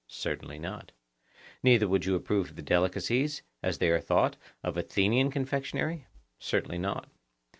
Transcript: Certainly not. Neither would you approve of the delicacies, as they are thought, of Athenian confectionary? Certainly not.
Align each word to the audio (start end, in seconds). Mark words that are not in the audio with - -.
Certainly 0.07 0.57
not. 0.57 0.93
Neither 1.61 1.87
would 1.87 2.05
you 2.05 2.15
approve 2.15 2.49
of 2.49 2.55
the 2.55 2.63
delicacies, 2.63 3.43
as 3.61 3.77
they 3.77 3.91
are 3.91 3.99
thought, 4.01 4.35
of 4.63 4.75
Athenian 4.75 5.29
confectionary? 5.29 6.07
Certainly 6.39 6.79
not. 6.79 7.07